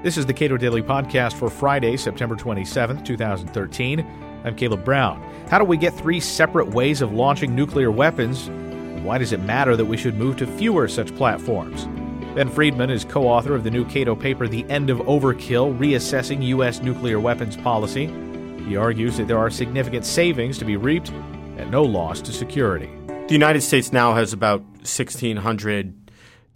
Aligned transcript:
This 0.00 0.16
is 0.16 0.26
the 0.26 0.32
Cato 0.32 0.56
Daily 0.56 0.80
Podcast 0.80 1.32
for 1.32 1.50
Friday, 1.50 1.96
September 1.96 2.36
27th, 2.36 3.04
2013. 3.04 4.06
I'm 4.44 4.54
Caleb 4.54 4.84
Brown. 4.84 5.20
How 5.50 5.58
do 5.58 5.64
we 5.64 5.76
get 5.76 5.92
three 5.92 6.20
separate 6.20 6.68
ways 6.68 7.02
of 7.02 7.12
launching 7.12 7.52
nuclear 7.52 7.90
weapons? 7.90 8.48
Why 9.04 9.18
does 9.18 9.32
it 9.32 9.40
matter 9.40 9.74
that 9.74 9.86
we 9.86 9.96
should 9.96 10.14
move 10.14 10.36
to 10.36 10.46
fewer 10.46 10.86
such 10.86 11.12
platforms? 11.16 11.86
Ben 12.36 12.48
Friedman 12.48 12.90
is 12.90 13.04
co 13.04 13.24
author 13.26 13.56
of 13.56 13.64
the 13.64 13.72
new 13.72 13.84
Cato 13.86 14.14
paper, 14.14 14.46
The 14.46 14.64
End 14.70 14.88
of 14.88 14.98
Overkill 14.98 15.76
Reassessing 15.76 16.44
U.S. 16.44 16.80
Nuclear 16.80 17.18
Weapons 17.18 17.56
Policy. 17.56 18.06
He 18.68 18.76
argues 18.76 19.16
that 19.16 19.26
there 19.26 19.38
are 19.38 19.50
significant 19.50 20.04
savings 20.04 20.58
to 20.58 20.64
be 20.64 20.76
reaped 20.76 21.08
and 21.08 21.72
no 21.72 21.82
loss 21.82 22.20
to 22.20 22.32
security. 22.32 22.88
The 23.08 23.34
United 23.34 23.62
States 23.62 23.92
now 23.92 24.14
has 24.14 24.32
about 24.32 24.60
1,600 24.60 25.97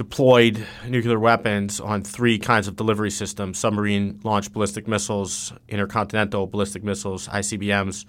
deployed 0.02 0.66
nuclear 0.88 1.18
weapons 1.18 1.78
on 1.78 2.02
three 2.02 2.36
kinds 2.36 2.66
of 2.66 2.74
delivery 2.74 3.10
systems 3.10 3.56
submarine 3.56 4.18
launched 4.24 4.52
ballistic 4.52 4.88
missiles, 4.88 5.52
intercontinental 5.68 6.48
ballistic 6.48 6.82
missiles, 6.82 7.28
ICBMs, 7.28 8.04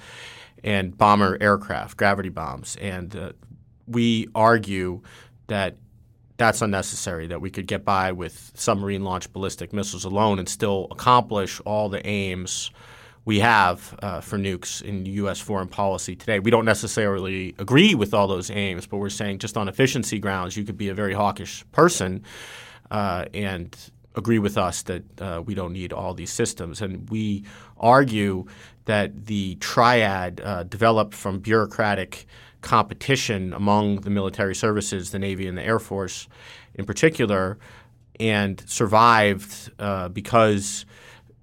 and 0.63 0.98
bomber 0.98 1.37
aircraft, 1.39 1.95
gravity 1.95 2.29
bombs. 2.29 2.75
And 2.81 3.15
uh, 3.15 3.34
we 3.85 4.27
argue 4.34 5.01
that 5.45 5.77
that's 6.37 6.63
unnecessary, 6.63 7.27
that 7.27 7.41
we 7.41 7.51
could 7.51 7.67
get 7.67 7.85
by 7.85 8.12
with 8.12 8.51
submarine 8.55 9.03
launched 9.03 9.31
ballistic 9.31 9.71
missiles 9.71 10.03
alone 10.03 10.39
and 10.39 10.49
still 10.49 10.87
accomplish 10.89 11.62
all 11.63 11.89
the 11.89 12.03
aims 12.07 12.71
we 13.26 13.40
have 13.40 13.98
uh, 14.02 14.22
for 14.22 14.38
nukes 14.38 14.82
in 14.82 15.05
U.S. 15.05 15.40
foreign 15.40 15.68
policy 15.68 16.16
today. 16.16 16.40
We 16.40 16.52
don't 16.52 16.66
necessarily 16.66 17.55
agree 17.58 17.96
with 17.96 18.13
all 18.13 18.27
those 18.27 18.52
aims, 18.52 18.86
but 18.86 18.98
we're 18.98 19.09
saying 19.09 19.40
just 19.40 19.55
on 19.55 19.68
efficiency 19.70 20.20
grounds, 20.20 20.58
you 20.58 20.63
could 20.63 20.77
be 20.77 20.90
a 20.90 20.94
very 20.94 21.13
hawkish 21.13 21.63
person 21.72 22.23
uh, 22.91 23.26
and 23.34 23.76
agree 24.16 24.40
with 24.40 24.58
us 24.58 24.84
that 24.84 25.22
uh, 25.22 25.41
we 25.44 25.55
don't 25.55 25.72
need 25.72 25.94
all 25.94 26.13
these 26.13 26.32
systems. 26.32 26.82
And 26.82 27.10
we 27.10 27.46
argue 27.77 28.46
that 28.85 29.26
the 29.26 29.55
triad 29.55 30.41
uh, 30.43 30.63
developed 30.63 31.15
from 31.15 31.40
bureaucratic 31.40 32.26
competition 32.60 33.54
among 33.54 34.02
the 34.02 34.10
military 34.10 34.54
services, 34.54 35.12
the 35.12 35.20
Navy 35.20 35.48
and 35.48 35.58
the 35.58 35.63
Air 35.63 35.80
Force 35.80 36.27
in 36.76 36.85
particular, 36.85 37.58
and 38.20 38.62
survived 38.68 39.71
uh, 39.80 40.10
because– 40.10 40.85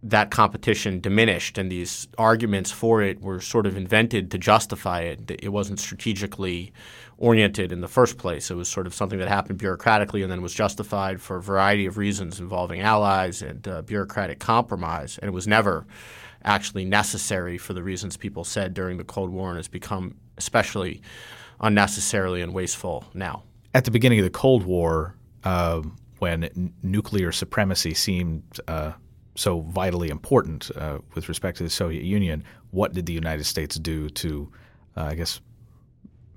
that 0.03 0.31
competition 0.31 1.01
diminished 1.01 1.59
and 1.59 1.71
these 1.71 2.09
arguments 2.17 2.71
for 2.71 3.03
it 3.03 3.21
were 3.21 3.41
sort 3.41 3.67
of 3.67 3.77
invented 3.77 4.31
to 4.31 4.39
justify 4.39 5.01
it. 5.01 5.31
It 5.43 5.51
wasn't 5.51 5.79
strategically 5.79 6.73
oriented 7.19 7.71
in 7.71 7.83
the 7.83 7.89
first 7.89 8.17
place. 8.17 8.51
It 8.51 8.55
was 8.55 8.69
sort 8.69 8.87
of 8.87 8.95
something 8.95 9.19
that 9.19 9.29
happened 9.29 9.59
bureaucratically 9.59 10.23
and 10.23 10.33
then 10.33 10.41
was 10.41 10.55
justified 10.55 11.21
for 11.21 11.37
a 11.37 11.43
variety 11.43 11.85
of 11.85 11.99
reasons 11.99 12.41
involving 12.41 12.81
allies 12.81 13.43
and 13.43 13.67
uh, 13.69 13.83
bureaucratic 13.83 14.39
compromise. 14.39 15.19
And 15.19 15.29
it 15.29 15.33
was 15.33 15.47
never 15.47 15.87
actually 16.45 16.87
necessary 16.87 17.59
for 17.59 17.75
the 17.75 17.83
reasons 17.83 18.17
people 18.17 18.45
said 18.45 18.73
during 18.73 18.97
the 18.97 19.05
Cold 19.05 19.31
War 19.31 19.51
and 19.51 19.59
has 19.59 19.69
become 19.69 20.17
especially 20.39 21.03
unnecessarily 21.61 22.41
and 22.41 22.55
wasteful 22.55 23.05
now. 23.13 23.43
At 23.75 23.85
the 23.85 23.91
beginning 23.91 24.19
of 24.21 24.25
the 24.25 24.31
Cold 24.31 24.65
War, 24.65 25.15
uh, 25.45 25.83
when 26.19 26.45
n- 26.45 26.73
nuclear 26.83 27.33
supremacy 27.33 27.93
seemed 27.93 28.61
uh, 28.67 28.93
so 29.35 29.61
vitally 29.61 30.09
important 30.09 30.71
uh, 30.77 30.99
with 31.15 31.29
respect 31.29 31.59
to 31.59 31.63
the 31.63 31.71
Soviet 31.71 32.05
Union, 32.05 32.45
what 32.71 32.93
did 32.93 33.07
the 33.07 33.13
United 33.13 33.45
States 33.45 33.77
do 33.77 34.09
to, 34.11 34.51
uh, 34.97 35.05
I 35.05 35.15
guess, 35.15 35.41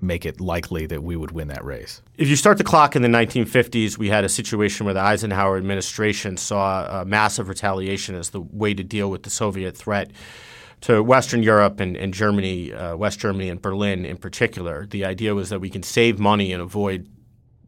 make 0.00 0.26
it 0.26 0.40
likely 0.40 0.86
that 0.86 1.02
we 1.02 1.16
would 1.16 1.30
win 1.30 1.48
that 1.48 1.64
race? 1.64 2.02
If 2.16 2.28
you 2.28 2.36
start 2.36 2.58
the 2.58 2.64
clock 2.64 2.94
in 2.94 3.02
the 3.02 3.08
1950s, 3.08 3.98
we 3.98 4.08
had 4.08 4.24
a 4.24 4.28
situation 4.28 4.84
where 4.84 4.94
the 4.94 5.00
Eisenhower 5.00 5.56
administration 5.56 6.36
saw 6.36 7.00
a 7.00 7.04
massive 7.04 7.48
retaliation 7.48 8.14
as 8.14 8.30
the 8.30 8.40
way 8.40 8.74
to 8.74 8.84
deal 8.84 9.10
with 9.10 9.22
the 9.22 9.30
Soviet 9.30 9.76
threat 9.76 10.10
to 10.82 11.02
Western 11.02 11.42
Europe 11.42 11.80
and, 11.80 11.96
and 11.96 12.12
Germany, 12.12 12.72
uh, 12.72 12.96
West 12.96 13.18
Germany 13.18 13.48
and 13.48 13.60
Berlin 13.60 14.04
in 14.04 14.18
particular. 14.18 14.86
The 14.86 15.04
idea 15.04 15.34
was 15.34 15.48
that 15.48 15.60
we 15.60 15.70
can 15.70 15.82
save 15.82 16.18
money 16.18 16.52
and 16.52 16.60
avoid 16.60 17.08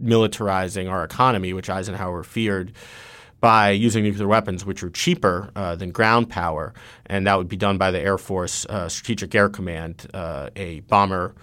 militarizing 0.03 0.91
our 0.91 1.03
economy, 1.03 1.53
which 1.55 1.71
Eisenhower 1.71 2.23
feared 2.23 2.73
by 3.41 3.71
using 3.71 4.05
nuclear 4.05 4.27
weapons, 4.29 4.65
which 4.65 4.83
are 4.83 4.91
cheaper 4.91 5.51
uh, 5.55 5.77
than 5.77 5.91
ground 5.91 6.29
power, 6.31 6.73
and 7.07 7.27
that 7.27 7.37
would 7.37 7.49
be 7.49 7.57
done 7.57 7.79
by 7.79 7.91
the 7.91 8.01
Air 8.01 8.19
Force 8.19 8.65
uh, 8.67 8.89
Strategic 8.89 9.35
Air 9.35 9.49
Command, 9.49 10.07
uh, 10.15 10.51
a 10.57 10.81
bomber 10.81 11.35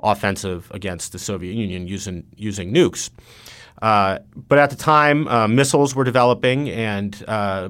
offensive 0.00 0.70
against 0.72 1.12
the 1.12 1.18
Soviet 1.18 1.54
Union 1.54 1.86
using 1.86 2.24
using 2.36 2.72
nukes. 2.72 3.10
Uh, 3.82 4.18
but 4.34 4.58
at 4.58 4.70
the 4.70 4.76
time, 4.76 5.26
uh, 5.28 5.48
missiles 5.48 5.94
were 5.94 6.04
developing, 6.04 6.68
and 6.68 7.24
uh, 7.26 7.68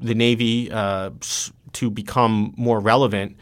the 0.00 0.14
Navy, 0.14 0.68
to 0.68 1.90
become 1.90 2.52
more 2.56 2.80
relevant 2.80 3.36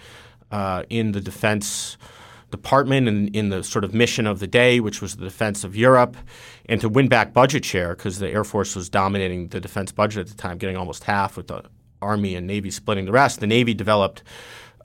in 0.89 1.13
the 1.13 1.21
defense 1.21 1.97
department 2.51 3.09
and 3.09 3.35
in 3.35 3.49
the 3.49 3.63
sort 3.63 3.85
of 3.85 3.95
mission 3.95 4.27
of 4.27 4.41
the 4.41 4.47
day, 4.47 4.81
which 4.81 5.01
was 5.01 5.17
the 5.17 5.25
defense 5.25 5.65
of 5.65 5.77
Europe, 5.77 6.17
and 6.67 6.81
to 6.81 6.89
win 6.89 7.09
back 7.09 7.33
budget 7.33 7.65
share 7.65 7.95
because 7.95 8.19
the 8.19 8.29
Air 8.29 8.45
Force 8.45 8.77
was 8.77 8.89
dominating 8.89 9.49
the 9.49 9.61
defense 9.61 9.93
budget 9.93 10.21
at 10.21 10.29
the 10.29 10.35
time, 10.35 10.59
getting 10.59 10.77
almost 10.77 11.05
half, 11.05 11.37
with 11.37 11.49
the 11.49 11.63
Army 12.03 12.35
and 12.35 12.47
Navy 12.47 12.71
splitting 12.71 13.05
the 13.05 13.13
rest. 13.13 13.41
The 13.41 13.47
Navy 13.47 13.75
developed 13.75 14.23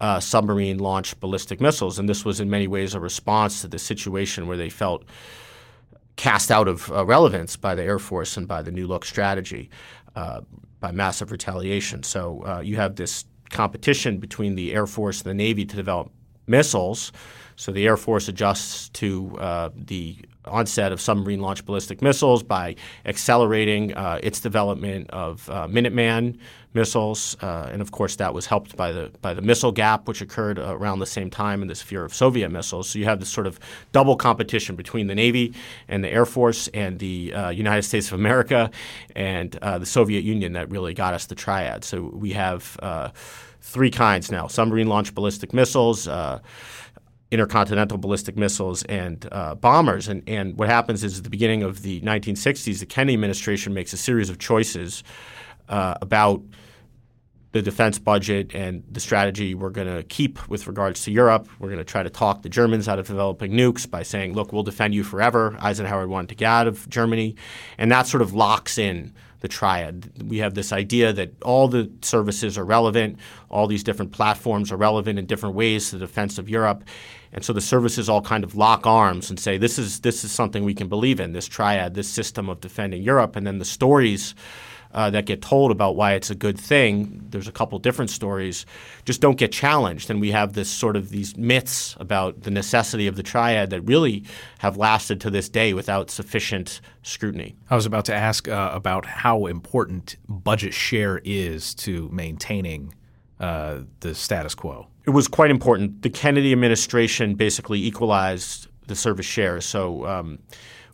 uh, 0.01 0.19
submarine 0.19 0.77
launched 0.77 1.19
ballistic 1.19 1.61
missiles, 1.61 1.99
and 1.99 2.07
this 2.07 2.25
was 2.25 2.39
in 2.39 2.49
many 2.49 2.67
ways 2.67 2.93
a 2.93 2.99
response 2.99 3.61
to 3.61 3.67
the 3.67 3.79
situation 3.79 4.47
where 4.47 4.57
they 4.57 4.69
felt 4.69 5.03
cast 6.15 6.51
out 6.51 6.67
of 6.67 6.91
uh, 6.91 7.05
relevance 7.05 7.55
by 7.55 7.75
the 7.75 7.83
Air 7.83 7.99
Force 7.99 8.37
and 8.37 8.47
by 8.47 8.61
the 8.61 8.71
New 8.71 8.87
Look 8.87 9.05
strategy, 9.05 9.69
uh, 10.15 10.41
by 10.79 10.91
massive 10.91 11.31
retaliation. 11.31 12.03
So 12.03 12.43
uh, 12.45 12.61
you 12.61 12.75
have 12.77 12.95
this 12.95 13.25
competition 13.49 14.17
between 14.17 14.55
the 14.55 14.73
Air 14.73 14.87
Force 14.87 15.21
and 15.21 15.29
the 15.29 15.33
Navy 15.33 15.65
to 15.65 15.75
develop 15.75 16.11
missiles. 16.47 17.11
So 17.55 17.71
the 17.71 17.85
Air 17.85 17.97
Force 17.97 18.27
adjusts 18.27 18.89
to 18.89 19.37
uh, 19.39 19.69
the 19.75 20.17
onset 20.45 20.91
of 20.91 21.01
submarine 21.01 21.39
launched 21.39 21.65
ballistic 21.65 22.01
missiles 22.01 22.43
by 22.43 22.75
accelerating 23.05 23.93
uh, 23.93 24.19
its 24.21 24.39
development 24.39 25.09
of 25.09 25.49
uh, 25.49 25.67
Minuteman 25.67 26.37
missiles, 26.73 27.37
uh, 27.41 27.69
and 27.71 27.81
of 27.81 27.91
course 27.91 28.17
that 28.17 28.33
was 28.33 28.45
helped 28.45 28.75
by 28.75 28.91
the 28.91 29.09
by 29.21 29.33
the 29.33 29.41
missile 29.41 29.71
gap, 29.71 30.07
which 30.07 30.21
occurred 30.21 30.59
around 30.59 30.99
the 30.99 31.05
same 31.05 31.29
time 31.29 31.61
in 31.61 31.67
this 31.67 31.81
fear 31.81 32.03
of 32.03 32.13
Soviet 32.13 32.49
missiles. 32.49 32.89
So 32.89 32.99
you 32.99 33.05
have 33.05 33.19
this 33.19 33.29
sort 33.29 33.47
of 33.47 33.59
double 33.91 34.17
competition 34.17 34.75
between 34.75 35.07
the 35.07 35.15
Navy 35.15 35.53
and 35.87 36.03
the 36.03 36.09
Air 36.09 36.25
Force 36.25 36.67
and 36.73 36.99
the 36.99 37.33
uh, 37.33 37.49
United 37.49 37.83
States 37.83 38.07
of 38.07 38.13
America 38.13 38.69
and 39.15 39.55
uh, 39.61 39.77
the 39.77 39.85
Soviet 39.85 40.23
Union 40.23 40.53
that 40.53 40.69
really 40.69 40.93
got 40.93 41.13
us 41.13 41.25
the 41.25 41.35
triad. 41.35 41.83
So 41.83 42.01
we 42.13 42.33
have 42.33 42.77
three 43.61 43.89
kinds 43.89 44.29
now: 44.31 44.47
submarine 44.47 44.87
launched 44.87 45.15
ballistic 45.15 45.53
missiles 45.53 46.07
intercontinental 47.31 47.97
ballistic 47.97 48.37
missiles 48.37 48.83
and 48.83 49.27
uh, 49.31 49.55
bombers. 49.55 50.07
And, 50.07 50.23
and 50.27 50.57
what 50.57 50.69
happens 50.69 51.03
is 51.03 51.17
at 51.17 51.23
the 51.23 51.29
beginning 51.29 51.63
of 51.63 51.81
the 51.81 52.01
1960s, 52.01 52.79
the 52.79 52.85
Kennedy 52.85 53.13
administration 53.13 53.73
makes 53.73 53.93
a 53.93 53.97
series 53.97 54.29
of 54.29 54.37
choices 54.37 55.03
uh, 55.69 55.95
about 56.01 56.41
the 57.55 57.61
defense 57.61 57.97
budget 57.97 58.53
and 58.53 58.83
the 58.91 58.99
strategy 58.99 59.55
we're 59.55 59.69
going 59.69 59.87
to 59.87 60.03
keep 60.03 60.45
with 60.49 60.67
regards 60.67 61.03
to 61.03 61.09
Europe. 61.09 61.47
We're 61.57 61.69
going 61.69 61.77
to 61.77 61.85
try 61.85 62.03
to 62.03 62.09
talk 62.09 62.41
the 62.41 62.49
Germans 62.49 62.89
out 62.89 62.99
of 62.99 63.07
developing 63.07 63.53
nukes 63.53 63.89
by 63.89 64.03
saying, 64.03 64.33
look, 64.33 64.51
we'll 64.51 64.63
defend 64.63 64.93
you 64.93 65.05
forever. 65.05 65.55
Eisenhower 65.61 66.05
wanted 66.05 66.27
to 66.27 66.35
get 66.35 66.47
out 66.47 66.67
of 66.67 66.89
Germany. 66.89 67.37
And 67.77 67.89
that 67.93 68.07
sort 68.07 68.21
of 68.21 68.33
locks 68.33 68.77
in 68.77 69.13
the 69.39 69.47
triad. 69.47 70.11
We 70.27 70.39
have 70.39 70.53
this 70.53 70.73
idea 70.73 71.13
that 71.13 71.41
all 71.43 71.69
the 71.69 71.89
services 72.01 72.57
are 72.57 72.65
relevant, 72.65 73.19
all 73.47 73.67
these 73.67 73.85
different 73.85 74.11
platforms 74.11 74.69
are 74.69 74.77
relevant 74.77 75.17
in 75.17 75.25
different 75.25 75.55
ways 75.55 75.91
to 75.91 75.97
the 75.97 76.05
defense 76.05 76.37
of 76.37 76.49
Europe. 76.49 76.83
And 77.31 77.45
so 77.45 77.53
the 77.53 77.61
services 77.61 78.09
all 78.09 78.21
kind 78.21 78.43
of 78.43 78.55
lock 78.55 78.85
arms 78.85 79.29
and 79.29 79.39
say, 79.39 79.57
this 79.57 79.79
is, 79.79 80.01
this 80.01 80.25
is 80.25 80.31
something 80.33 80.65
we 80.65 80.73
can 80.73 80.89
believe 80.89 81.21
in, 81.21 81.31
this 81.31 81.47
triad, 81.47 81.93
this 81.93 82.09
system 82.09 82.49
of 82.49 82.59
defending 82.59 83.01
Europe. 83.01 83.37
And 83.37 83.47
then 83.47 83.59
the 83.59 83.65
stories 83.65 84.35
uh, 84.95 85.09
that 85.09 85.25
get 85.25 85.41
told 85.41 85.71
about 85.71 85.97
why 85.97 86.13
it's 86.13 86.29
a 86.29 86.35
good 86.35 86.57
thing, 86.57 87.21
there's 87.29 87.49
a 87.49 87.51
couple 87.51 87.77
different 87.79 88.09
stories, 88.09 88.65
just 89.03 89.19
don't 89.19 89.37
get 89.37 89.51
challenged. 89.51 90.09
And 90.09 90.21
we 90.21 90.31
have 90.31 90.53
this 90.53 90.69
sort 90.69 90.95
of 90.95 91.09
these 91.09 91.35
myths 91.35 91.97
about 91.99 92.43
the 92.43 92.49
necessity 92.49 93.05
of 93.05 93.17
the 93.17 93.23
triad 93.23 93.71
that 93.71 93.81
really 93.81 94.23
have 94.59 94.77
lasted 94.77 95.19
to 95.21 95.29
this 95.29 95.49
day 95.49 95.73
without 95.73 96.09
sufficient 96.09 96.79
scrutiny. 97.03 97.57
I 97.69 97.75
was 97.75 97.85
about 97.85 98.05
to 98.05 98.15
ask 98.15 98.47
uh, 98.47 98.71
about 98.73 99.05
how 99.05 99.47
important 99.47 100.15
budget 100.29 100.73
share 100.73 101.21
is 101.25 101.75
to 101.75 102.07
maintaining 102.13 102.93
uh, 103.41 103.81
the 103.99 104.15
status 104.15 104.55
quo. 104.55 104.87
It 105.05 105.09
was 105.09 105.27
quite 105.27 105.51
important. 105.51 106.03
The 106.03 106.09
Kennedy 106.09 106.53
administration 106.53 107.35
basically 107.35 107.83
equalized 107.83 108.67
the 108.87 108.95
service 108.95 109.25
share. 109.25 109.59
So, 109.59 110.05
um, 110.05 110.39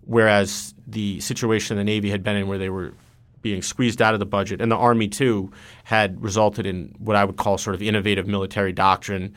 whereas 0.05 0.73
the 0.87 1.19
situation 1.19 1.77
the 1.77 1.83
Navy 1.83 2.09
had 2.09 2.23
been 2.23 2.35
in 2.35 2.47
where 2.47 2.57
they 2.57 2.69
were 2.69 2.93
being 3.41 3.61
squeezed 3.61 4.01
out 4.01 4.13
of 4.13 4.19
the 4.19 4.25
budget, 4.25 4.61
and 4.61 4.71
the 4.71 4.77
Army 4.77 5.07
too 5.07 5.51
had 5.83 6.21
resulted 6.21 6.65
in 6.65 6.95
what 6.99 7.15
I 7.15 7.25
would 7.25 7.37
call 7.37 7.57
sort 7.57 7.75
of 7.75 7.81
innovative 7.81 8.27
military 8.27 8.71
doctrine. 8.71 9.35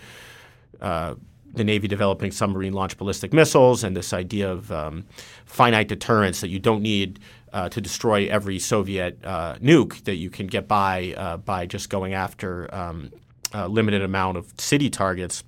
Uh, 0.81 1.15
the 1.55 1.65
Navy 1.65 1.87
developing 1.89 2.33
submarine 2.33 2.73
launched 2.73 2.99
ballistic 2.99 3.33
missiles 3.33 3.85
and 3.85 3.97
this 3.97 4.12
idea 4.12 4.51
of 4.51 4.73
um, 4.73 5.05
finite 5.47 5.89
deterrence 5.89 6.41
that 6.41 6.49
you 6.49 6.59
don't 6.59 6.83
need 6.83 7.21
uh, 7.53 7.69
to 7.69 7.81
destroy 7.81 8.27
every 8.27 8.59
Soviet 8.59 9.25
uh, 9.25 9.55
nuke, 9.56 10.03
that 10.05 10.17
you 10.17 10.29
can 10.29 10.49
get 10.49 10.67
by 10.67 11.15
uh, 11.17 11.37
by 11.37 11.67
just 11.67 11.89
going 11.89 12.12
after 12.12 12.73
um, 12.75 13.12
a 13.53 13.69
limited 13.69 14.03
amount 14.03 14.37
of 14.37 14.53
city 14.59 14.91
targets. 14.91 15.45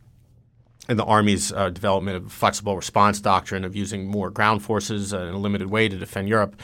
And 0.88 0.97
the 0.97 1.05
Army's 1.05 1.50
uh, 1.50 1.70
development 1.70 2.17
of 2.17 2.32
flexible 2.32 2.76
response 2.76 3.20
doctrine 3.20 3.64
of 3.64 3.75
using 3.75 4.06
more 4.06 4.31
ground 4.31 4.62
forces 4.62 5.12
in 5.12 5.20
a 5.20 5.37
limited 5.37 5.69
way 5.69 5.88
to 5.88 5.97
defend 5.97 6.29
Europe 6.29 6.55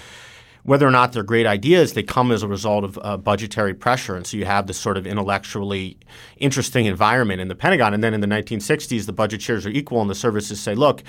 whether 0.65 0.87
or 0.87 0.91
not 0.91 1.13
they're 1.13 1.25
great 1.25 1.47
ideas, 1.47 1.95
they 1.95 2.03
come 2.03 2.31
as 2.31 2.43
a 2.43 2.49
result 2.49 2.85
of 2.85 2.99
uh, 3.03 3.17
budgetary 3.17 3.75
pressure. 3.75 4.15
And 4.15 4.27
so 4.27 4.37
you 4.37 4.45
have 4.45 4.67
this 4.67 4.79
sort 4.79 4.97
of 4.97 5.07
intellectually 5.07 5.99
interesting 6.37 6.87
environment 6.87 7.41
in 7.41 7.49
the 7.49 7.55
Pentagon. 7.55 7.95
And 7.95 8.03
then 8.03 8.15
in 8.15 8.21
the 8.21 8.29
1960s, 8.29 9.07
the 9.07 9.13
budget 9.13 9.43
shares 9.43 9.67
are 9.67 9.71
equal, 9.71 10.01
and 10.01 10.09
the 10.09 10.15
services 10.15 10.61
say, 10.61 10.75
look, 10.75 11.03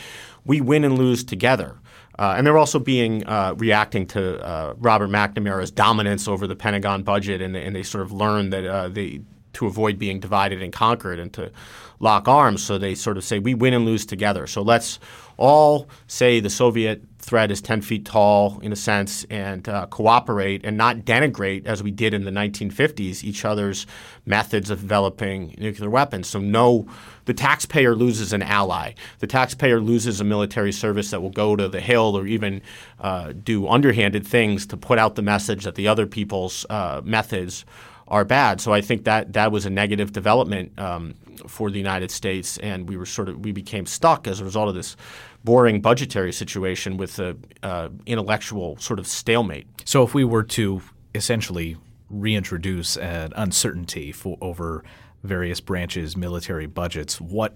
we 0.45 0.59
win 0.59 0.83
and 0.83 0.97
lose 0.97 1.23
together. 1.23 1.77
Uh, 2.17 2.35
and 2.37 2.45
they're 2.45 2.57
also 2.57 2.79
being 2.79 3.25
uh, 3.25 3.53
reacting 3.57 4.05
to 4.05 4.43
uh, 4.43 4.73
Robert 4.77 5.09
McNamara's 5.09 5.71
dominance 5.71 6.27
over 6.27 6.47
the 6.47 6.55
Pentagon 6.55 7.03
budget, 7.03 7.41
and 7.41 7.55
they, 7.55 7.63
and 7.63 7.75
they 7.75 7.83
sort 7.83 8.03
of 8.03 8.11
learned 8.11 8.53
that 8.53 8.65
uh, 8.65 8.87
they 8.87 9.21
to 9.53 9.67
avoid 9.67 9.99
being 9.99 10.19
divided 10.19 10.63
and 10.63 10.73
conquered 10.73 11.19
and 11.19 11.31
to 11.33 11.51
lock 11.99 12.27
arms. 12.27 12.63
So 12.63 12.79
they 12.79 12.95
sort 12.95 13.17
of 13.17 13.23
say, 13.23 13.37
we 13.37 13.53
win 13.53 13.75
and 13.75 13.85
lose 13.85 14.03
together. 14.05 14.47
So 14.47 14.63
let's 14.63 14.99
all 15.37 15.87
say 16.07 16.39
the 16.39 16.49
Soviet 16.49 17.03
threat 17.23 17.51
is 17.51 17.61
10 17.61 17.81
feet 17.81 18.05
tall 18.05 18.59
in 18.61 18.71
a 18.71 18.75
sense 18.75 19.25
and 19.29 19.67
uh, 19.69 19.87
cooperate 19.87 20.65
and 20.65 20.77
not 20.77 20.97
denigrate, 20.99 21.65
as 21.65 21.81
we 21.81 21.89
did 21.89 22.13
in 22.13 22.25
the 22.25 22.31
1950s, 22.31 23.23
each 23.23 23.45
other's 23.45 23.87
methods 24.25 24.69
of 24.69 24.81
developing 24.81 25.55
nuclear 25.57 25.89
weapons. 25.89 26.27
So, 26.27 26.39
no, 26.39 26.87
the 27.25 27.33
taxpayer 27.33 27.95
loses 27.95 28.33
an 28.33 28.41
ally. 28.41 28.93
The 29.19 29.27
taxpayer 29.27 29.79
loses 29.79 30.19
a 30.19 30.23
military 30.23 30.71
service 30.71 31.11
that 31.11 31.21
will 31.21 31.29
go 31.29 31.55
to 31.55 31.69
the 31.69 31.81
Hill 31.81 32.17
or 32.17 32.27
even 32.27 32.61
uh, 32.99 33.31
do 33.31 33.67
underhanded 33.67 34.27
things 34.27 34.65
to 34.67 34.77
put 34.77 34.99
out 34.99 35.15
the 35.15 35.21
message 35.21 35.63
that 35.63 35.75
the 35.75 35.87
other 35.87 36.05
people's 36.05 36.65
uh, 36.69 37.01
methods 37.03 37.65
are 38.07 38.25
bad. 38.25 38.59
So 38.59 38.73
I 38.73 38.81
think 38.81 39.05
that 39.05 39.33
that 39.33 39.51
was 39.51 39.65
a 39.65 39.69
negative 39.69 40.11
development 40.11 40.77
um, 40.77 41.15
for 41.47 41.69
the 41.69 41.77
United 41.77 42.11
States, 42.11 42.57
and 42.59 42.87
we 42.87 42.97
were 42.97 43.05
sort 43.05 43.29
of 43.29 43.39
we 43.39 43.51
became 43.51 43.85
stuck 43.85 44.27
as 44.27 44.39
a 44.39 44.43
result 44.43 44.69
of 44.69 44.75
this 44.75 44.95
boring 45.43 45.81
budgetary 45.81 46.31
situation 46.31 46.97
with 46.97 47.15
the 47.15 47.37
uh, 47.61 47.89
intellectual 48.05 48.77
sort 48.77 48.99
of 48.99 49.07
stalemate. 49.07 49.67
So 49.85 50.03
if 50.03 50.13
we 50.13 50.23
were 50.23 50.43
to 50.43 50.81
essentially 51.15 51.77
reintroduce 52.09 52.97
an 52.97 53.33
uncertainty 53.35 54.11
for 54.11 54.37
over 54.41 54.83
various 55.23 55.59
branches' 55.59 56.15
military 56.15 56.67
budgets, 56.67 57.19
what 57.19 57.55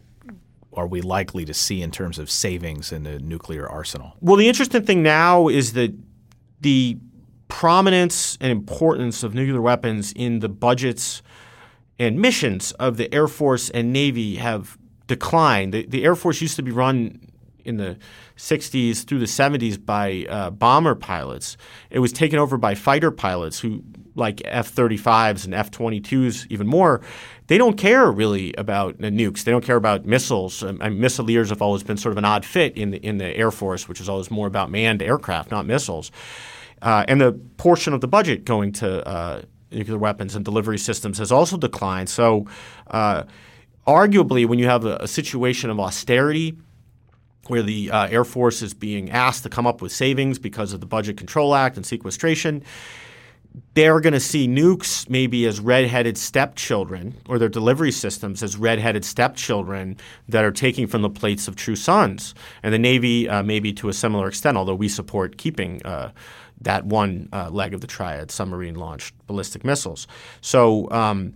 are 0.74 0.88
we 0.88 1.02
likely 1.02 1.46
to 1.46 1.54
see 1.54 1.82
in 1.82 1.92
terms 1.92 2.20
of 2.20 2.30
savings 2.30 2.92
in 2.92 3.04
the 3.04 3.20
nuclear 3.20 3.68
arsenal? 3.68 4.14
Well, 4.22 4.36
the 4.36 4.48
interesting 4.48 4.84
thing 4.84 5.02
now 5.04 5.48
is 5.48 5.74
that 5.74 5.94
the 6.62 6.98
prominence 7.48 8.38
and 8.42 8.52
importance 8.52 9.24
of 9.24 9.34
nuclear 9.34 9.62
weapons 9.62 10.12
in 10.16 10.40
the 10.40 10.50
budgets 10.50 11.22
and 12.00 12.20
missions 12.20 12.72
of 12.74 12.98
the 12.98 13.14
Air 13.14 13.28
Force 13.28 13.70
and 13.70 13.92
Navy 13.92 14.36
have 14.36 14.78
declined. 15.08 15.74
The, 15.74 15.86
the 15.86 16.04
Air 16.04 16.16
Force 16.16 16.42
used 16.42 16.56
to 16.58 16.64
be 16.64 16.72
run 16.72 17.20
in 17.68 17.78
the 17.78 17.98
60s 18.38 19.06
through 19.06 19.20
the 19.20 19.26
70s 19.26 19.84
by 19.84 20.26
uh, 20.30 20.50
bomber 20.52 20.96
pilots. 20.96 21.58
It 21.90 22.00
was 22.00 22.14
taken 22.14 22.40
over 22.40 22.58
by 22.58 22.76
fighter 22.76 23.12
pilots 23.12 23.60
who, 23.60 23.84
like 24.16 24.42
F 24.46 24.74
35s 24.74 25.44
and 25.46 25.54
F 25.54 25.70
22s, 25.70 26.48
even 26.50 26.66
more, 26.66 27.02
they 27.48 27.58
don't 27.58 27.78
care 27.78 28.10
really 28.10 28.54
about 28.58 28.98
nukes. 29.00 29.44
They 29.44 29.52
don't 29.52 29.64
care 29.64 29.76
about 29.76 30.06
missiles. 30.06 30.64
Um, 30.64 30.80
missileers 30.80 31.50
have 31.50 31.62
always 31.62 31.84
been 31.84 31.98
sort 31.98 32.14
of 32.14 32.18
an 32.18 32.26
odd 32.26 32.46
fit 32.46 32.78
in 32.78 32.92
the, 32.92 33.06
in 33.06 33.18
the 33.18 33.36
Air 33.36 33.52
Force, 33.52 33.88
which 33.88 34.00
is 34.00 34.08
always 34.08 34.32
more 34.32 34.48
about 34.48 34.72
manned 34.72 35.02
aircraft, 35.02 35.52
not 35.52 35.66
missiles. 35.66 36.12
Uh, 36.82 37.04
and 37.08 37.20
the 37.20 37.34
portion 37.58 37.94
of 37.94 38.02
the 38.02 38.08
budget 38.08 38.46
going 38.46 38.72
to 38.72 39.06
uh, 39.08 39.42
nuclear 39.72 39.98
weapons 39.98 40.36
and 40.36 40.46
delivery 40.46 40.78
systems 40.78 41.18
has 41.18 41.32
also 41.32 41.58
declined. 41.58 42.10
So, 42.10 42.46
uh, 42.88 43.24
arguably, 43.86 44.46
when 44.46 44.60
you 44.60 44.66
have 44.66 44.86
a, 44.86 44.98
a, 44.98 45.08
situation 45.08 45.70
of 45.70 45.80
austerity, 45.80 46.58
where 47.48 47.64
the 47.64 47.92
uh, 47.92 48.08
Air 48.08 48.26
Force 48.26 48.62
is 48.62 48.74
being 48.74 49.10
asked 49.10 49.44
to 49.44 49.50
come 49.50 49.66
up 49.66 49.82
with 49.82 49.92
savings 49.92 50.38
because 50.38 50.74
of 50.74 50.82
the 50.82 50.86
Budget 50.86 51.18
Control 51.18 51.56
Act 51.56 51.78
and 51.78 51.86
sequestration, 51.86 52.64
they're 53.74 54.00
going 54.00 54.14
to 54.14 54.20
see 54.20 54.48
nukes 54.48 55.10
maybe 55.10 55.46
as 55.46 55.60
redheaded 55.60 56.18
stepchildren 56.18 57.16
or 57.28 57.40
their 57.40 57.50
delivery 57.50 57.92
systems 57.92 58.44
as 58.44 58.58
redheaded 58.58 59.06
stepchildren 59.06 59.98
that 60.28 60.44
are 60.44 60.52
taking 60.52 60.88
from 60.88 61.02
the 61.02 61.10
plates 61.10 61.48
of 61.48 61.56
true 61.56 61.76
sons. 61.76 62.36
And 62.64 62.74
the 62.74 62.80
Navy, 62.80 63.28
uh, 63.30 63.44
maybe 63.44 63.74
to 63.74 63.90
a 63.90 63.94
similar 63.94 64.28
extent, 64.28 64.58
although 64.58 64.76
we 64.76 64.90
support 64.90 65.38
keeping 65.38 65.82
uh, 65.86 66.12
that 66.62 66.86
one 66.86 67.30
uh, 67.32 67.50
leg 67.50 67.74
of 67.74 67.82
the 67.82 67.88
triad, 67.88 68.32
submarine 68.32 68.76
launched 68.76 69.16
ballistic 69.28 69.64
missiles. 69.64 70.08
So 70.42 70.90
um, 70.92 71.34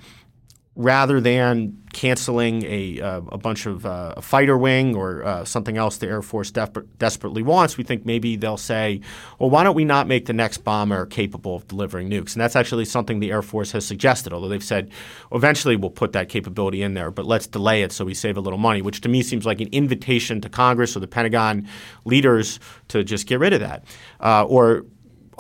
rather 0.76 1.20
than 1.20 1.78
canceling 1.92 2.64
a, 2.64 3.02
uh, 3.02 3.22
a 3.30 3.38
bunch 3.38 3.66
of 3.66 3.86
uh, 3.86 4.14
a 4.16 4.22
fighter 4.22 4.58
wing 4.58 4.96
or 4.96 5.24
uh, 5.26 5.44
something 5.44 5.76
else 5.76 5.98
the 5.98 6.08
Air 6.08 6.22
Force 6.22 6.50
desperately 6.50 7.44
wants, 7.44 7.78
we 7.78 7.84
think 7.84 8.06
maybe 8.06 8.38
they'll 8.38 8.56
say, 8.56 9.02
well, 9.38 9.50
why 9.50 9.64
don't 9.64 9.76
we 9.76 9.84
not 9.84 10.08
make 10.08 10.28
the 10.28 10.34
next 10.34 10.60
bomber 10.60 11.06
capable 11.06 11.58
of 11.58 11.68
delivering 11.68 12.10
nukes? 12.10 12.34
And 12.34 12.42
that's 12.42 12.56
actually 12.56 12.86
something 12.86 13.20
the 13.20 13.32
Air 13.32 13.42
Force 13.42 13.74
has 13.74 13.86
suggested, 13.86 14.32
although 14.32 14.48
they've 14.48 14.64
said 14.64 14.92
eventually 15.34 15.76
we'll 15.76 15.90
put 15.90 16.14
that 16.14 16.30
capability 16.30 16.82
in 16.82 16.94
there, 16.94 17.12
but 17.12 17.26
let's 17.26 17.48
delay 17.48 17.84
it 17.84 17.92
so 17.92 18.06
we 18.06 18.14
save 18.14 18.38
a 18.38 18.42
little 18.42 18.60
money, 18.60 18.82
which 18.82 19.02
to 19.02 19.10
me 19.10 19.22
seems 19.22 19.46
like 19.46 19.60
an 19.60 19.70
invitation 19.74 20.40
to 20.40 20.48
Congress 20.48 20.96
or 20.96 21.02
the 21.02 21.08
Pentagon 21.08 21.68
leaders 22.06 22.62
to 22.88 23.04
just 23.04 23.28
get 23.28 23.40
rid 23.40 23.52
of 23.52 23.60
that. 23.60 23.84
Uh, 24.22 24.46
or 24.46 24.86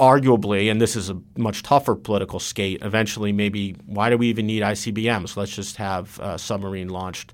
arguably, 0.01 0.71
and 0.71 0.81
this 0.81 0.95
is 0.95 1.11
a 1.11 1.21
much 1.37 1.61
tougher 1.61 1.95
political 1.95 2.39
skate, 2.39 2.79
eventually 2.81 3.31
maybe 3.31 3.75
why 3.85 4.09
do 4.09 4.17
we 4.17 4.27
even 4.27 4.47
need 4.47 4.63
ICBMs? 4.63 5.37
Let's 5.37 5.55
just 5.55 5.77
have 5.77 6.19
uh, 6.19 6.37
submarine 6.37 6.89
launched 6.89 7.33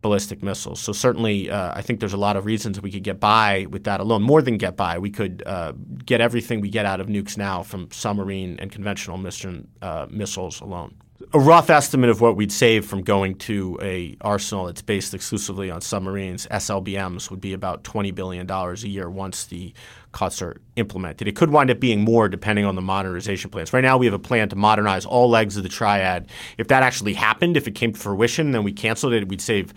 ballistic 0.00 0.42
missiles. 0.42 0.80
So 0.80 0.92
certainly, 0.92 1.50
uh, 1.50 1.72
I 1.74 1.82
think 1.82 2.00
there's 2.00 2.14
a 2.14 2.18
lot 2.18 2.36
of 2.36 2.46
reasons 2.46 2.80
we 2.80 2.90
could 2.90 3.02
get 3.02 3.20
by 3.20 3.66
with 3.68 3.84
that 3.84 4.00
alone. 4.00 4.22
More 4.22 4.40
than 4.40 4.56
get 4.56 4.74
by, 4.74 4.98
we 4.98 5.10
could 5.10 5.42
uh, 5.44 5.72
get 6.06 6.22
everything 6.22 6.62
we 6.62 6.70
get 6.70 6.86
out 6.86 7.00
of 7.00 7.08
nukes 7.08 7.36
now 7.36 7.62
from 7.62 7.90
submarine 7.90 8.56
and 8.58 8.72
conventional 8.72 9.18
mission, 9.18 9.68
uh, 9.82 10.06
missiles 10.08 10.62
alone. 10.62 10.94
A 11.34 11.40
rough 11.40 11.68
estimate 11.68 12.10
of 12.10 12.20
what 12.20 12.36
we'd 12.36 12.52
save 12.52 12.86
from 12.86 13.02
going 13.02 13.34
to 13.34 13.76
a 13.82 14.16
arsenal 14.20 14.66
that's 14.66 14.82
based 14.82 15.12
exclusively 15.12 15.68
on 15.68 15.80
submarines, 15.80 16.46
SLBMs, 16.46 17.28
would 17.30 17.40
be 17.40 17.52
about 17.52 17.82
$20 17.82 18.14
billion 18.14 18.48
a 18.48 18.74
year 18.76 19.10
once 19.10 19.44
the 19.44 19.74
cuts 20.12 20.40
are 20.40 20.60
implemented. 20.76 21.28
It 21.28 21.36
could 21.36 21.50
wind 21.50 21.70
up 21.70 21.80
being 21.80 22.00
more 22.00 22.28
depending 22.28 22.64
on 22.64 22.74
the 22.74 22.82
modernization 22.82 23.50
plans. 23.50 23.72
Right 23.72 23.82
now, 23.82 23.98
we 23.98 24.06
have 24.06 24.14
a 24.14 24.18
plan 24.18 24.48
to 24.48 24.56
modernize 24.56 25.04
all 25.04 25.28
legs 25.28 25.56
of 25.56 25.62
the 25.62 25.68
triad. 25.68 26.28
If 26.56 26.68
that 26.68 26.82
actually 26.82 27.14
happened, 27.14 27.56
if 27.56 27.68
it 27.68 27.74
came 27.74 27.92
to 27.92 27.98
fruition, 27.98 28.52
then 28.52 28.62
we 28.62 28.72
canceled 28.72 29.12
it, 29.12 29.28
we'd 29.28 29.40
save 29.40 29.74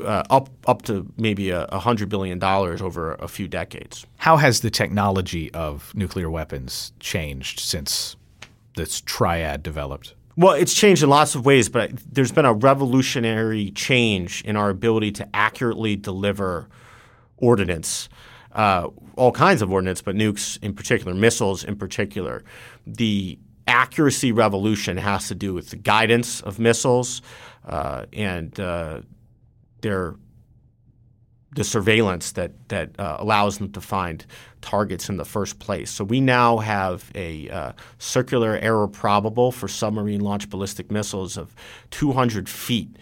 uh, 0.00 0.24
up 0.30 0.48
up 0.66 0.82
to 0.82 1.12
maybe 1.16 1.50
a, 1.50 1.66
hundred 1.78 2.08
billion 2.08 2.38
dollars 2.38 2.80
over 2.80 3.14
a 3.14 3.28
few 3.28 3.48
decades. 3.48 4.06
How 4.16 4.36
has 4.36 4.60
the 4.60 4.70
technology 4.70 5.52
of 5.52 5.94
nuclear 5.94 6.30
weapons 6.30 6.92
changed 7.00 7.60
since 7.60 8.16
this 8.76 9.00
triad 9.00 9.62
developed? 9.62 10.14
Well, 10.36 10.54
it's 10.54 10.72
changed 10.72 11.02
in 11.02 11.10
lots 11.10 11.34
of 11.34 11.44
ways, 11.44 11.68
but 11.68 11.92
there's 12.10 12.32
been 12.32 12.46
a 12.46 12.54
revolutionary 12.54 13.72
change 13.72 14.42
in 14.42 14.56
our 14.56 14.70
ability 14.70 15.12
to 15.12 15.28
accurately 15.34 15.96
deliver 15.96 16.68
ordnance 17.36 18.08
uh, 18.52 18.88
all 19.16 19.32
kinds 19.32 19.62
of 19.62 19.70
ordnance, 19.72 20.02
but 20.02 20.14
nukes 20.14 20.62
in 20.62 20.74
particular, 20.74 21.14
missiles 21.14 21.64
in 21.64 21.76
particular. 21.76 22.42
The 22.86 23.38
accuracy 23.66 24.32
revolution 24.32 24.96
has 24.96 25.28
to 25.28 25.34
do 25.34 25.54
with 25.54 25.70
the 25.70 25.76
guidance 25.76 26.40
of 26.40 26.58
missiles 26.58 27.22
uh, 27.64 28.06
and 28.12 28.58
uh, 28.58 29.00
their 29.82 30.16
the 31.52 31.64
surveillance 31.64 32.32
that 32.32 32.52
that 32.68 32.98
uh, 32.98 33.16
allows 33.18 33.58
them 33.58 33.72
to 33.72 33.80
find 33.80 34.24
targets 34.60 35.08
in 35.08 35.16
the 35.16 35.24
first 35.24 35.58
place. 35.58 35.90
So 35.90 36.04
we 36.04 36.20
now 36.20 36.58
have 36.58 37.10
a 37.14 37.48
uh, 37.48 37.72
circular 37.98 38.58
error 38.58 38.86
probable 38.86 39.50
for 39.50 39.66
submarine 39.68 40.20
launched 40.20 40.50
ballistic 40.50 40.90
missiles 40.90 41.36
of 41.36 41.54
200 41.90 42.48
feet. 42.48 42.96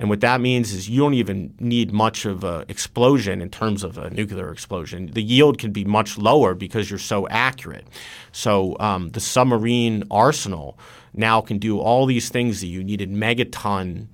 And 0.00 0.08
what 0.08 0.22
that 0.22 0.40
means 0.40 0.72
is 0.72 0.88
you 0.88 0.98
don't 1.00 1.12
even 1.12 1.54
need 1.60 1.92
much 1.92 2.24
of 2.24 2.42
an 2.42 2.64
explosion 2.68 3.42
in 3.42 3.50
terms 3.50 3.84
of 3.84 3.98
a 3.98 4.08
nuclear 4.08 4.50
explosion. 4.50 5.10
The 5.12 5.22
yield 5.22 5.58
can 5.58 5.72
be 5.72 5.84
much 5.84 6.16
lower 6.16 6.54
because 6.54 6.88
you're 6.88 6.98
so 6.98 7.28
accurate. 7.28 7.86
So 8.32 8.78
um, 8.80 9.10
the 9.10 9.20
submarine 9.20 10.04
arsenal 10.10 10.78
now 11.12 11.42
can 11.42 11.58
do 11.58 11.78
all 11.78 12.06
these 12.06 12.30
things 12.30 12.62
that 12.62 12.68
you 12.68 12.82
needed 12.82 13.10
megaton 13.10 14.08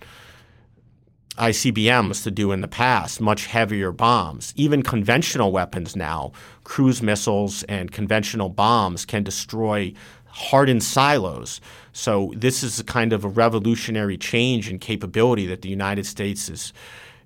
ICBMs 1.37 2.25
to 2.25 2.33
do 2.33 2.51
in 2.51 2.63
the 2.63 2.69
past, 2.69 3.21
much 3.21 3.47
heavier 3.47 3.93
bombs. 3.93 4.53
Even 4.57 4.83
conventional 4.83 5.53
weapons 5.53 5.95
now, 5.95 6.33
cruise 6.65 7.01
missiles 7.01 7.63
and 7.65 7.93
conventional 7.93 8.49
bombs 8.49 9.05
can 9.05 9.23
destroy 9.23 9.93
hardened 10.37 10.83
silos. 10.83 11.61
So 11.93 12.33
this 12.37 12.63
is 12.63 12.79
a 12.79 12.85
kind 12.85 13.13
of 13.15 13.25
a 13.25 13.29
revolutionary 13.29 14.19
change 14.19 14.69
in 14.69 14.79
capability 14.79 15.47
that 15.47 15.63
the 15.63 15.71
United 15.71 16.05
States 16.05 16.51
is 16.51 16.75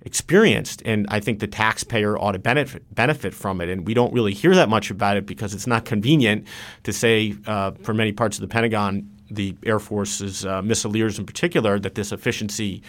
experienced. 0.02 0.80
And 0.84 1.06
I 1.10 1.18
think 1.18 1.40
the 1.40 1.48
taxpayer 1.48 2.16
ought 2.16 2.32
to 2.32 2.38
benefit, 2.38 2.94
benefit 2.94 3.34
from 3.34 3.60
it. 3.60 3.68
And 3.68 3.84
we 3.86 3.94
don't 3.94 4.12
really 4.12 4.32
hear 4.32 4.54
that 4.54 4.68
much 4.68 4.90
about 4.90 5.16
it 5.16 5.26
because 5.26 5.54
it's 5.54 5.66
not 5.66 5.84
convenient 5.84 6.46
to 6.84 6.92
say 6.92 7.34
uh, 7.46 7.72
for 7.82 7.92
many 7.92 8.12
parts 8.12 8.36
of 8.38 8.42
the 8.42 8.48
Pentagon, 8.48 9.10
the 9.28 9.56
Air 9.66 9.80
Force's 9.80 10.46
uh, 10.46 10.62
missileers 10.62 11.18
in 11.18 11.26
particular, 11.26 11.78
that 11.80 11.96
this 11.96 12.12
efficiency 12.12 12.82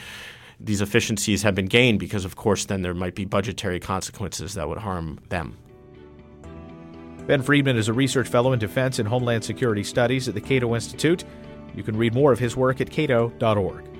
these 0.63 0.79
efficiencies 0.79 1.41
have 1.41 1.55
been 1.55 1.65
gained 1.65 1.99
because, 1.99 2.23
of 2.23 2.35
course, 2.35 2.65
then 2.65 2.83
there 2.83 2.93
might 2.93 3.15
be 3.15 3.25
budgetary 3.25 3.79
consequences 3.79 4.53
that 4.53 4.69
would 4.69 4.77
harm 4.77 5.17
them. 5.29 5.57
Ben 7.31 7.41
Friedman 7.41 7.77
is 7.77 7.87
a 7.87 7.93
research 7.93 8.27
fellow 8.27 8.51
in 8.51 8.59
defense 8.59 8.99
and 8.99 9.07
homeland 9.07 9.41
security 9.41 9.85
studies 9.85 10.27
at 10.27 10.33
the 10.33 10.41
Cato 10.41 10.75
Institute. 10.75 11.23
You 11.73 11.81
can 11.81 11.95
read 11.95 12.13
more 12.13 12.33
of 12.33 12.39
his 12.39 12.57
work 12.57 12.81
at 12.81 12.89
cato.org. 12.89 13.90